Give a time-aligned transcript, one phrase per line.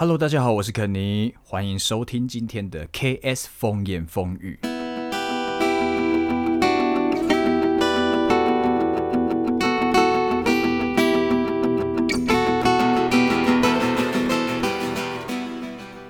[0.00, 4.58] Hello，大家好，我是肯尼，欢迎收听今天的 KS 风言风语。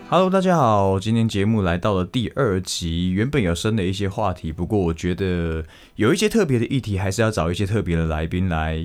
[0.08, 5.64] Hello，大家好，今天节目来到了第二集，原本有生的一些话题，不过我觉得
[5.96, 8.76] 有一些特别的议题，还是要找一些特别的来宾来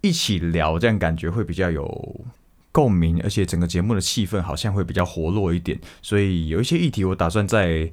[0.00, 2.24] 一起聊，这样感觉会比较有
[2.72, 5.78] 共鸣，而且整个节目的气氛好像会比较活络一点。
[6.00, 7.92] 所以有一些议题，我打算再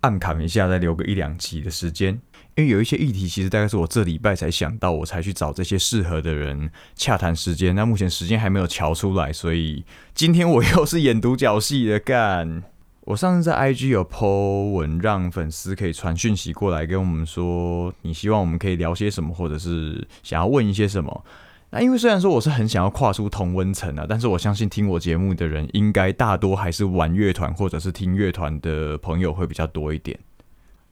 [0.00, 2.20] 暗砍一下，再留个一两集的时间。
[2.54, 7.74] 因为有一些议题，其实大概是我这礼拜才想到，我才去找这些适合的人洽谈时间。
[7.74, 12.64] 那目前时间还没有瞧出来，所以今天我又是演独角戏的干。
[13.02, 21.24] 我上次在 IG 有 po 文，让粉丝可以传讯息过来跟我们说，你希望我们可以聊些什么，或者是想要问一些什么。
[21.70, 30.18] 那因为虽然说我是很想要跨出同温层啊，但是我相信听我节目的人，应该大多还是玩乐团或者是听乐团的朋友会比较多一点。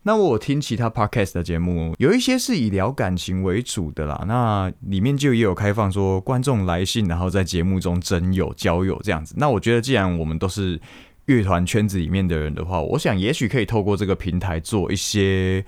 [0.03, 4.25] 那我听其他 podcast 的节目，有一些是以聊感情为主的啦。
[4.29, 9.35] 那里面就也有开放说观众来信，然后在节目中征友、交友这样子。
[9.37, 10.81] 那我觉得，既然我们都是
[11.25, 15.65] 乐团圈子里面的人的话，我想也许可以透过这个平台做一些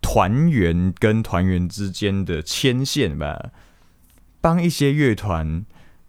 [0.00, 3.50] 团员跟团员之间的牵线吧，
[4.44, 5.64] 帮一些乐团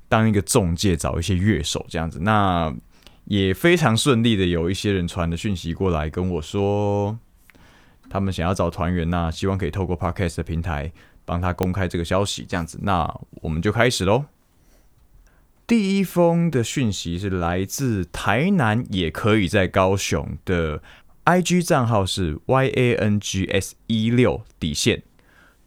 [0.09, 2.19] 当一个中介，找一些乐手这样子。
[2.21, 2.75] 那
[3.23, 7.17] 也非常顺利的，有一些人传的讯息过来跟我说。
[8.09, 10.91] 他们想要找团员那希望可以透过 Podcast 的平台
[11.23, 13.09] 帮他公开这个消息，这样子，那
[13.41, 14.25] 我们就开始喽。
[15.65, 20.83] 第一封的讯息是来自台南，也可以在高雄的
[21.23, 25.01] IG 账号是 YANGS 一六底线，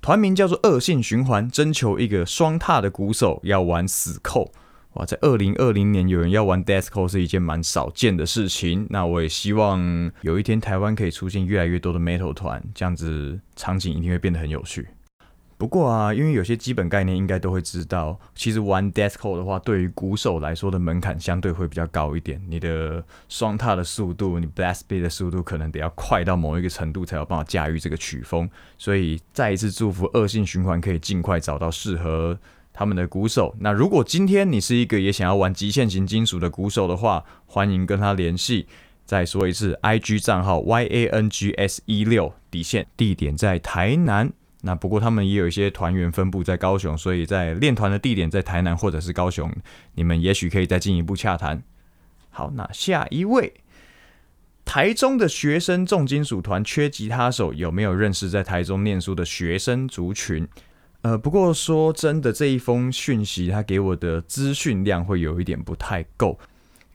[0.00, 4.52] 团名叫做恶性循环，征求一个双踏的鼓手，要玩死扣。
[4.94, 8.86] 哇，在二零二零年有人要玩 Deathcore 是一件蛮少见的事情。
[8.90, 14.88] 那我也希望有一天台湾可以出现越来越多的 Metal 团，这样子场景一定会变得很有趣。
[15.58, 22.40] 不过啊，因为有些基本概念应该都会知道，其实玩 Deathcore 的话，对于鼓手来说的门槛相对会比较高一点。
[22.48, 28.48] 你的双踏的速度，你 Blast Beat 的速度可能得要快到某一个程度才有办法驾驭这个曲风。
[28.78, 32.38] 所以再一次祝福恶性循环可以尽快找到适合。
[32.72, 38.68] 他们的鼓手，那如果今天你是一个也想要玩极限型金属的鼓手的话，欢迎跟他联系。
[39.04, 44.32] 再说一次，IG 账号 YANGS 一六底线，地点在台南。
[44.68, 49.50] 那不过他们也有一些团员分布在高雄，所以在练团的地点在台南或者是高雄，
[49.94, 51.62] 你们也许可以再进一步洽谈。
[52.28, 53.54] 好，那下一位，
[54.66, 60.46] 台中的学生重金属团缺吉他手，有没有认识在台中念书的学生族群？
[61.00, 66.38] 呃，不过说真的，这一封讯息他给我的资讯量会有一点不太够，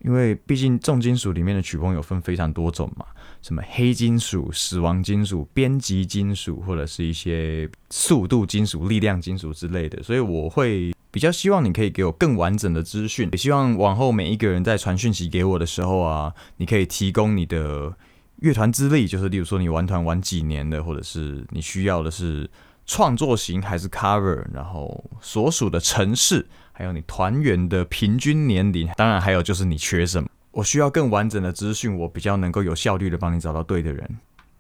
[0.04, 3.06] 因为毕竟重金属里面的曲风有分非常多种嘛，
[3.42, 17.96] 什么黑金属、死亡金属、编辑金属，或者是一些速度金属、力量金属之类的，所以我会比较希望你可以给我更完整的资讯，也希望往后每一个人在传讯息给我的时候啊，你可以提供你的
[18.42, 22.50] 乐团资历，就是例如说你玩团玩几年的，或者是你需要的是。
[22.86, 34.18] 创作型还是 cover，然后所属的城市，还有你团员的平均年龄，当然还有就是你缺什么，我需要更完整的资讯，我比较能够有效率的帮你找到对的人。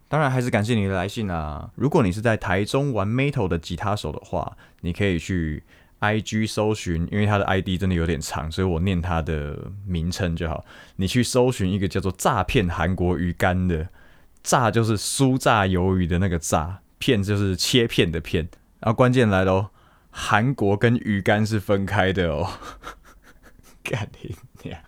[0.07, 1.71] 当然还是感谢你的来信啊！
[1.73, 5.63] 如果你是在台中玩 metal 的吉他手的话，你可以去
[6.01, 10.63] IG 搜寻，因为他的 ID 真的有点长，所以我念他的名称就好。
[10.97, 13.89] 你去搜寻一个叫做“诈骗韩国鱼干”的
[14.43, 16.81] “诈”，就是酥炸鱿鱼的那个“诈”。
[17.03, 18.47] 片就是切片的片，
[18.79, 19.67] 然后关键来喽，
[20.09, 22.49] 韩国跟鱼干是分开的哦，
[23.83, 24.81] 干你呀，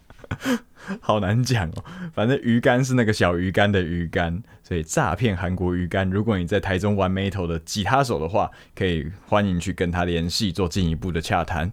[1.01, 1.83] 好难讲哦，
[2.13, 6.09] 反正鱼干是那个小鱼干的鱼干，所以诈骗韩国鱼干。
[6.09, 11.69] 如果你在台中玩 metal 的吉他手的话，可以欢迎去跟他联系做进一步的洽谈。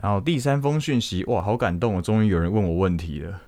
[0.00, 3.42] 然后第三封讯息，哇，好感动哦，终于有人问我问题了。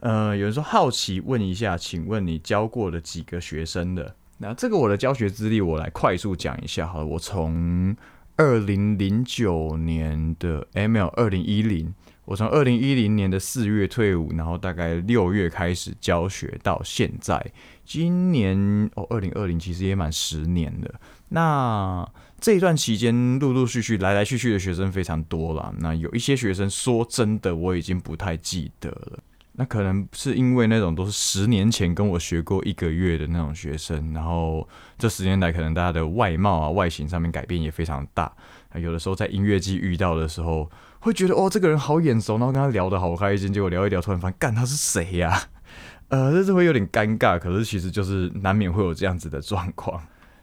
[0.00, 4.14] 呃，有人说好奇问一下，请问你教过了几个学生的？
[4.38, 7.06] 那这个我的教学资历，我来快速讲一下好了。
[7.06, 7.94] 我从
[8.36, 11.92] 二零零九年的 ML 二零一零，
[12.24, 17.44] 我从二零一零年的四月退伍，然后大概六月开始教学到现在，
[17.84, 21.00] 今年哦二零二零其实也满十年了。
[21.30, 22.08] 那
[22.40, 25.74] 这一段期间，陆陆续续来来去去的学生非常多了。
[25.80, 29.18] 那有一些学生说真的，我已经不太记得了。
[29.60, 34.66] 那可能是因为那种都是十年前跟我学过一个月的那种学生，然后
[34.96, 38.32] 这十年来可能大家的外貌啊、外形上面改变也非常大。
[38.76, 40.70] 有的时候在音乐季遇到的时候，
[41.00, 45.36] 会觉得哦，这个人好眼熟，然后跟他聊得好开心，结果聊一聊，突然发现，干他是谁呀？
[46.06, 50.00] 呃，这是会有点尴尬，可是其实就是难免会有这样子的状况。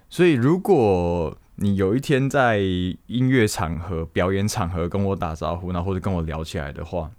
[0.09, 7.09] 所以，如果你有一天在音乐场合、表演场合跟我打招呼，然后或者跟我聊起来的话，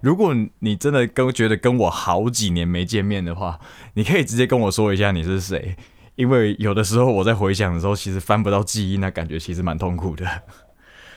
[0.00, 3.58] 如果你真的跟觉得跟我好几年没见面的话，
[3.94, 5.76] 你可以直接跟我说一下你是谁，
[6.16, 10.26] 因为有的时候我在回想的时候，其实翻不到记忆，那感觉其实蛮痛苦的。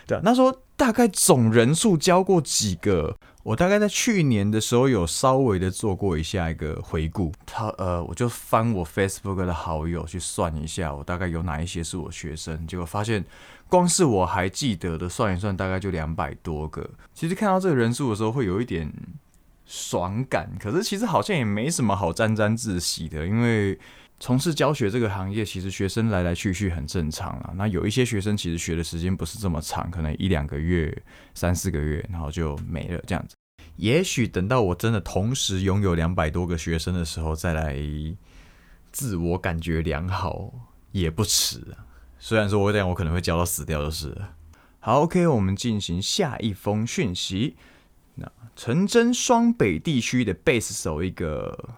[0.07, 3.17] 对，那说大概总人数交过几个？
[3.43, 13.23] 我大概在去年的时候有稍微的做过一下一个回顾，他呃，我就翻我 Facebook 的好友去算一下，我大概有哪一些是我学生，结果发现
[13.69, 16.89] 光是我还记得的算一算，大概就两百多个。
[17.13, 18.91] 其实看到这个人数的时候，会有一点
[19.65, 23.77] 爽感，可是其实好像也没什么好沾沾自喜的，因为。
[24.19, 27.53] 从事教学这个行业，其实学生来来去去很正常啊。
[27.55, 31.03] 那有一些学生其实学的时间不是这么长，可能一两个月、
[31.35, 33.35] 三四个月，然后就没了这样子。
[33.75, 37.77] 也许等到我真的同时拥有两百多个学生的时候，再来
[38.91, 40.51] 自我感觉良好
[40.91, 41.85] 也不迟啊。
[42.17, 44.17] 虽然说我这样我可能会教到死掉就是。
[44.79, 47.55] 好，OK，我们进行下一封讯息。
[48.15, 51.75] 那陈真双北地区的贝斯手一个。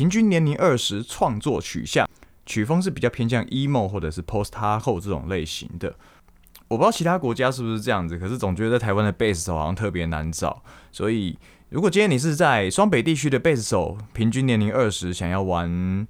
[0.00, 2.08] 平均年龄二十，创作取向
[2.46, 5.94] 曲风是比较偏向 emo 或者是 post hardcore 这种类型的。
[6.68, 10.62] 我不知道其他国家是不是这样子，可是总觉得在台湾的贝斯手好像特别难找。
[10.90, 11.36] 所以，
[11.68, 16.08] 如果今天你是在双北地区的贝斯手，平均年龄二十，想要玩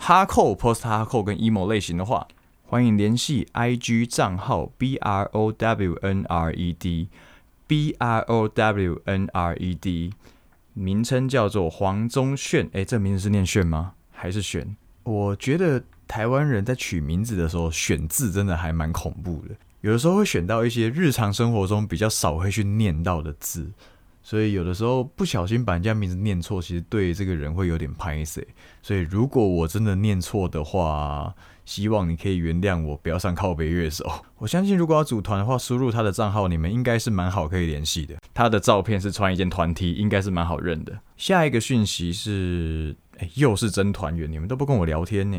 [0.00, 2.26] hack、post hardcore 跟 emo 类型的话，
[2.64, 7.10] 欢迎联系 IG 账号 b r o w n r e d
[7.66, 10.14] b r o w n r e d。
[10.78, 13.94] 名称叫做黄宗炫，哎，这名字是念炫吗？
[14.12, 14.76] 还是选？
[15.04, 23.70] 我觉得台湾人在取名字的时候选字真的还蛮恐怖的，有的时候会选到一些日常生活中比较少会去念到的字，
[24.22, 28.46] 所以有的时候不小心把人家名字念错，其实对这个人会有点拍死。
[28.82, 31.34] 所以如果我真的念错的话，
[31.66, 34.10] 希望你可以原谅我，不要上靠背乐手。
[34.38, 38.14] 我相信，如果要组团的话，输入他的账号，你们应该是蛮好可以联系的。
[38.32, 40.98] 他的照片是穿一件团 T，应该是蛮好认的。
[41.18, 45.38] 下一个讯息是，哎，又是真团员，你们都不跟我聊天呢。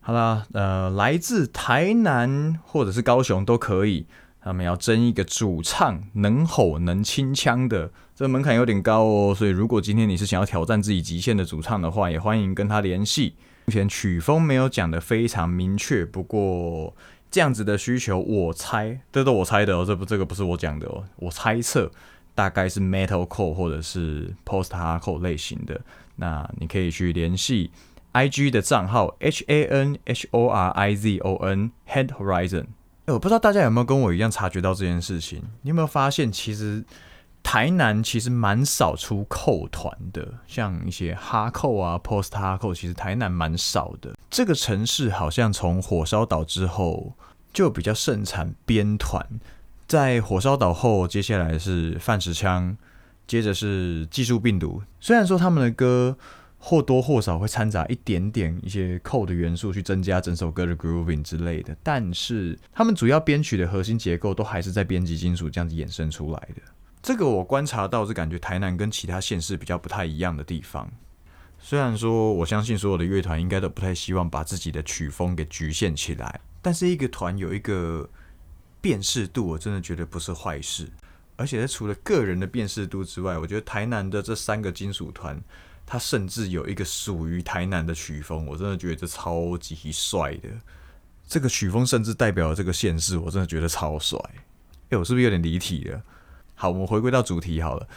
[0.00, 4.06] 好啦，呃，来自台南或者是高雄都可以。
[4.42, 9.34] 他们要争一个主唱，能吼能清腔的，这门槛有点高哦。
[9.34, 13.34] 所以，如果今天你是想要挑战自己极限的主唱的话，也欢迎跟他联系。
[13.70, 16.92] 目前曲风没有讲的非常明确，不过
[17.30, 21.88] 这样子的需求，我猜，这都我猜的哦，这不这个不是我讲的哦，我猜测
[22.34, 25.80] 大概是 metal core 或者是 post hardcore 类型的。
[26.16, 27.70] 那你可以去联系
[28.10, 32.64] I G 的账号 H A N H O R I Z O N Head Horizon。
[33.06, 35.40] 我不知道大家有没有跟我一样察觉到这件事情？
[35.62, 36.82] 你有没有发现，其实？
[37.42, 44.14] 台南其实蛮少出扣团的，像一些哈扣啊、post 哈扣，其实台南蛮少的。
[44.30, 47.14] 这个城市好像从火烧岛之后
[47.52, 49.26] 就比较盛产编团，
[49.88, 52.76] 在火烧岛后，接下来是范石枪，
[53.26, 54.82] 接着是技术病毒。
[55.00, 56.16] 虽然说他们的歌
[56.58, 66.62] 或多或少会掺杂一点点一些扣的元素，去增加整首歌的 grooving 之类的，但是他们主要编曲的核心结构都还是在编辑金属这样子衍生出来的。
[67.02, 70.90] 这个我观察到是感觉台南跟其他县市比较不太一样的地方。
[71.58, 78.08] 虽然说我相信所有的乐团应该都不太希望把自己的曲风给局限起来，但是一个团有一个
[78.80, 80.88] 辨识度，我真的觉得不是坏事。
[81.36, 85.42] 而且除了个人的辨识度之外，我觉得台南的这三个金属团，
[85.86, 90.48] 它甚至有一个属于台南的曲风，我真的觉得这超级帅的。
[91.26, 94.18] 这个曲风甚至代表了这个县市，我真的觉得超帅。
[94.90, 96.02] 哎，我是不是有点离题了？
[96.60, 97.88] 好，我们回归到主题好了。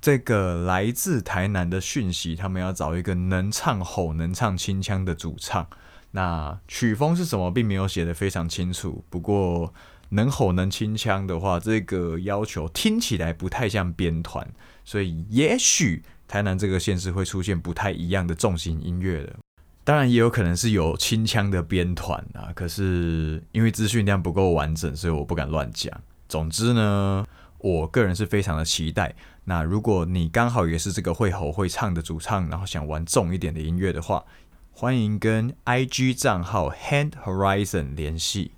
[0.00, 5.66] 这个来自台南的讯息，他们要找一个能唱吼、能唱清腔的主唱。
[6.12, 9.04] 那曲风是什么，并没有写的非常清楚。
[9.10, 9.74] 不过
[10.10, 14.48] 能吼能清腔的话，这个要求听起来不太像编团，
[14.84, 19.34] 所以也许台南这个县市会出现不太一样的重型音乐的。
[19.82, 22.52] 当然，也有可能是有清腔的编团啊。
[22.54, 25.92] 可是因为资讯量不够完整，所以我不敢乱讲。
[26.28, 27.26] 总之呢。
[27.62, 29.14] 我个人是非常的期待。
[29.44, 34.24] 那如果你刚好也是这个会吼会唱的主唱，然后想玩重一点的音乐的话，
[34.72, 38.52] 欢迎跟 IG 账号 Hand Horizon 联系。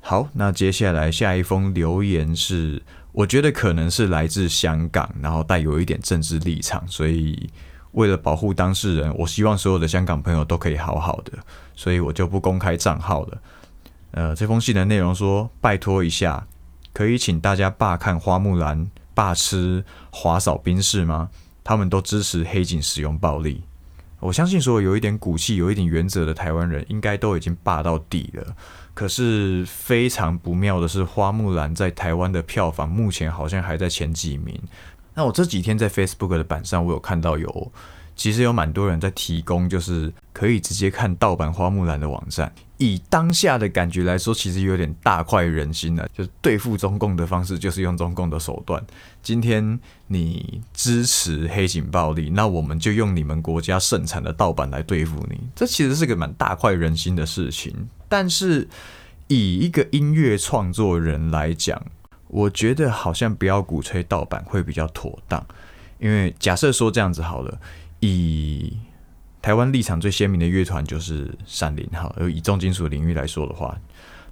[0.00, 2.82] 好，那接下来下一封留言是，
[3.12, 7.50] 我觉得可能是来自香港，然后带有一点政治立场，所以
[7.92, 11.32] 为了保护当事人，我希望所有的香港朋友都可以好好的，
[11.74, 13.42] 所以我就不公开账号了。
[14.12, 16.46] 呃，这封信的内容说，拜托一下。
[16.98, 21.30] 可以请大家罢看花木兰罢吃华嫂兵士吗？
[21.62, 23.62] 他们都支持黑警使用暴力。
[24.18, 28.44] 我相信，所有有一点骨气、有一点原则的台湾人，应该都已经霸到底了。
[28.94, 34.60] 可是非常不妙的是，《花木兰》在台湾的票房目前好像还在前几名。
[35.14, 37.72] 那我这几天在 Facebook 的版上，我有看到有。
[38.18, 42.52] 其实有蛮多人在提供，就是可以直接看盗版花木兰的网站。
[42.76, 46.08] 以当下的感觉来说，其实有点大快人心了。
[46.12, 48.84] 就是对付中共的方式，就是用中共的手段。
[49.22, 55.38] 今天你支持黑警暴力，那我们就用你们国家盛产的盗版来对付你。
[55.54, 57.72] 这其实是个蛮大快人心的事情。
[58.08, 58.68] 但是
[59.28, 61.80] 以一个音乐创作人来讲，
[62.26, 65.44] 我觉得好像不要鼓吹盗版会比较妥当。
[66.00, 67.60] 因为假设说这样子好了。
[68.00, 68.78] 以
[69.40, 73.78] 台湾立场最鲜明的乐团就是闪灵哈，而以重金属领域来说的话，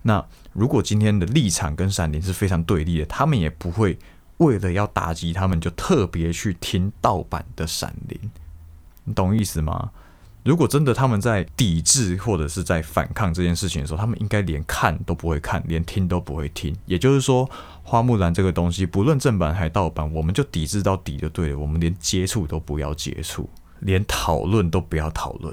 [0.02, 3.98] 那如果今天的立场跟闪灵是非常对立的，他们也不会
[4.38, 8.30] 为了要打击他们就特别去听盗版的闪灵，
[9.04, 9.90] 你懂意思吗？
[10.46, 16.72] 如果真的他们在抵制或者是在反抗这件事情的时候，他们应该连看都不会看，连听都不会听。
[16.86, 17.50] 也就是说，
[17.82, 21.58] 花木兰这个东西，不论正版还盗版，我们就抵制到底就对了。
[21.58, 23.50] 我们连接触都不要接触，
[23.80, 25.52] 连讨论都不要讨论。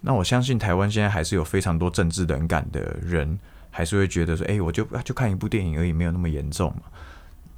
[0.00, 3.38] 那我相信台湾现在还是有非常多政治冷感的人，
[3.70, 6.82] 还是会觉得说，哎，我就就看一部电影而已，没有那么严重嘛。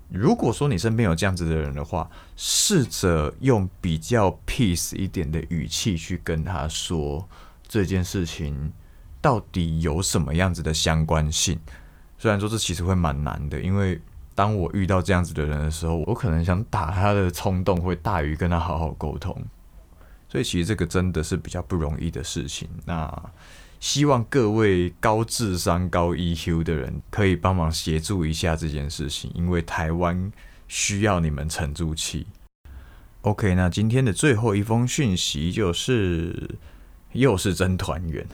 [0.08, 7.28] 如果说你身边有这样子的人的话，试着用比较 peace 一点的语气去跟他说
[7.66, 8.72] 这件事情
[9.20, 11.58] 到底有什么样子的相关性。
[12.18, 14.00] 虽然说这其实会蛮难的，因为
[14.34, 19.36] 当我遇到这样子的人的时候，我可能想打他的冲动会大于跟他好好沟通。
[20.28, 22.68] 所以其实这个真的是比较不容易的事情。
[22.84, 23.30] 那。
[23.80, 30.32] 希望各位高智商、高 EQ 的人可以帮忙协助一下这件事情，因为台湾
[30.68, 32.26] 需要你们沉住气。
[33.22, 36.56] OK，那今天的最后一封讯息就是，
[37.12, 38.26] 又是真团圆。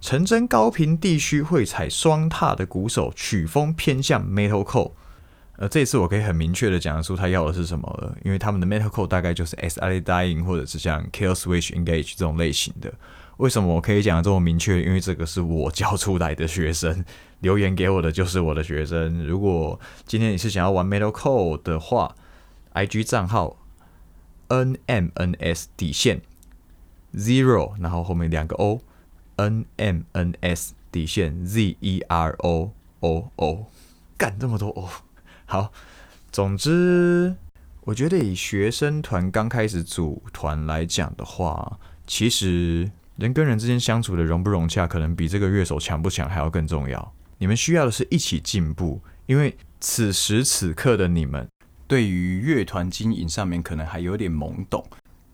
[0.00, 4.92] 陈真高频地区会踩双踏的鼓手，曲风偏向 Metalcore。
[5.56, 12.94] 呃，这次我可以很明确的讲出他要的是什么了，因为他们的 Metalcore 大概就是 S I Dying 或者是像 Kill Switch Engage 这种类型的。
[13.38, 14.82] 为什么我可以讲的这么明确？
[14.82, 17.04] 因为这个是我教出来的学生
[17.38, 19.24] 留言给我的，就是我的学生。
[19.24, 22.16] 如果今天你是想要玩 Metal Code 的话
[22.74, 23.56] ，IG 账号
[24.48, 26.20] NMNS 底线
[27.14, 28.90] Zero，然后后面两个 O，NMNS
[30.90, 33.66] 底线 Z E R O O O，
[34.16, 34.88] 干这么多 O，
[35.46, 35.72] 好。
[36.32, 37.36] 总之，
[37.82, 42.90] 我觉得以学生团刚开始组团来讲的话，其实。
[43.18, 47.14] 人跟人之间相处的融不融洽，可能比这个乐手强不强还要更重要。
[47.38, 51.48] 你们需要的是一起进步，因为此时此刻的你们
[51.88, 54.84] 对于乐团经营上面可能还有点懵懂，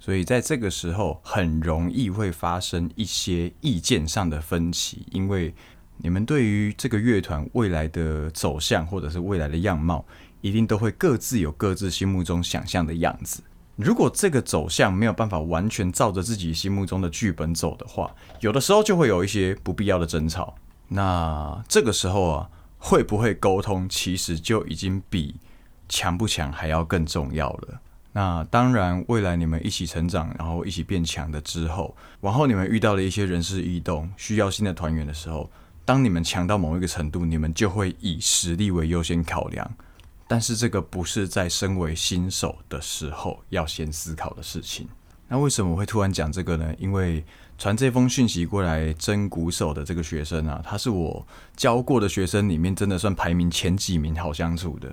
[0.00, 5.54] 所以在这个时候很容易会发生一些意见上的分歧，因为
[5.98, 10.02] 你们对于这个乐团未来的走向或者是未来的样貌，
[10.40, 13.42] 一定都会各自有各自心目中想象的样子。
[13.76, 20.54] 如果这个走向没有办法完全照着自己心目中的剧本走的话，有的时候就会有一些不必要的争吵。
[20.88, 25.36] 那这个时候啊，会不会沟通，其实就已经比
[25.88, 27.80] 强不强还要更重要了。
[28.12, 35.50] 那当然，未来你们一起成长，然后一起变强的之后，往后你们遇到了一些人事异动，需要新的团员的时候，
[35.84, 39.68] 当你们强到某一个程度，你们就会以实力为优先考量。
[40.26, 44.88] 但是这个不是在身为新手的时候要先思考的事情。
[45.28, 46.74] 那为什么会突然讲这个呢？
[46.78, 47.24] 因为
[47.56, 51.26] 传这封讯息过来真鼓手的这个学生啊，他是我
[51.56, 54.92] 教过的学生里面真的算排名前几名好相处的。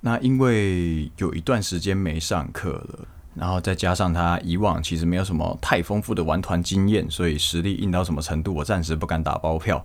[0.00, 9.84] 那因为有一段时间没上课了，然后再加上他以往其实没有什么太丰富的玩团经验，所以实力硬到什么程度，我暂时不敢打包票。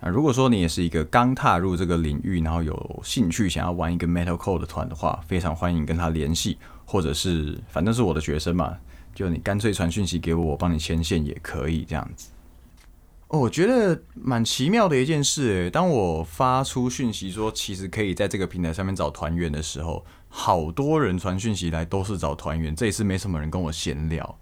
[0.00, 8.76] 啊，如果说你也是一个刚踏入这个领域，然后有兴趣想要玩一个 Metalcore 的团的话，非常欢迎跟他联系，或者是反正是我的学生嘛，
[9.12, 12.28] 就你干脆传讯息给我，我帮你牵线也可以这样子。
[13.26, 24.38] 哦，我觉得蛮奇妙的一件事诶，当我发出讯息说其实可以在这个平台上面找团员的时候，好多人传讯息来都是找团员，这一次没什么人跟我闲聊。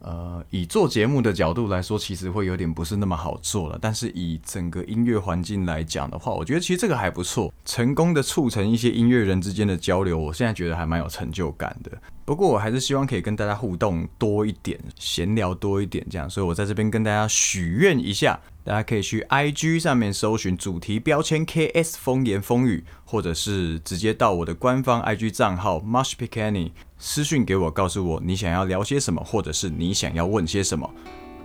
[0.00, 3.78] 呃，以做节目的角度来说，其实会有点不是那么好做了。
[3.80, 11.90] 但是以整个音乐环境来讲的话，我觉得其实这个还不错，成功的促成一些音乐人之间的交流，我现在觉得还蛮有成就感的。
[12.24, 16.30] 不过我还是希望可以跟大家互动多一点，闲聊多一点这样。
[16.30, 30.88] 所以我在这边跟大家许愿一下，大家可以去 IG 上面搜寻主题标签 KS 风言风语，或者是直接到我的官方 IG 账号 mushpicanny 私讯给我，告诉我你想要聊些什么，或者是你想要问些什么。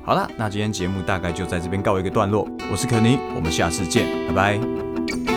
[0.03, 2.47] 好了，那今天节目大概就在这边告一个段落。
[2.71, 5.34] 我是肯尼，我们下次见，拜拜。